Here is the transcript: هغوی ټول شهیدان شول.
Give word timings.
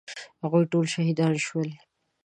هغوی 0.43 0.63
ټول 0.71 0.85
شهیدان 0.93 1.33
شول. 1.45 1.69